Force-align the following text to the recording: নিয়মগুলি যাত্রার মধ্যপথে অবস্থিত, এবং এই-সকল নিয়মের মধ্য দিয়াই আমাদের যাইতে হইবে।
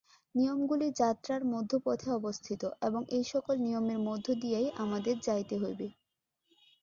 নিয়মগুলি 0.35 0.87
যাত্রার 0.99 1.41
মধ্যপথে 1.51 2.07
অবস্থিত, 2.19 2.61
এবং 2.81 3.01
এই-সকল 3.17 3.55
নিয়মের 3.59 3.99
মধ্য 4.07 4.27
দিয়াই 4.41 4.67
আমাদের 4.83 5.15
যাইতে 5.27 5.55
হইবে। 5.57 5.87